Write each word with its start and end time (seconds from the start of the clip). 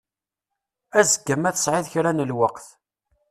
Azekka 0.99 1.35
ma 1.37 1.51
tesɛiḍ 1.55 1.85
kra 1.91 2.11
n 2.13 2.25
lweqt. 2.29 2.67